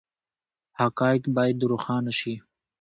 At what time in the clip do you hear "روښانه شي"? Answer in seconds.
1.71-2.33